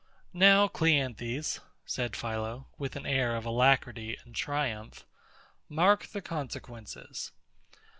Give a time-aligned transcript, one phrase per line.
[0.33, 5.05] Now, CLEANTHES, said PHILO, with an air of alacrity and triumph,
[5.69, 7.31] mark the consequences.